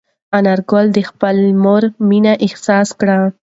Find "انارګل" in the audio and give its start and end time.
0.37-0.85